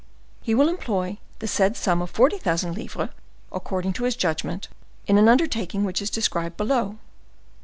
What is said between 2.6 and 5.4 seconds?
livres according to his judgment in an